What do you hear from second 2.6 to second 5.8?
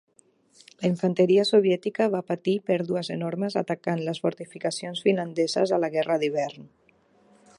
pèrdues enormes atacant les fortificacions finlandeses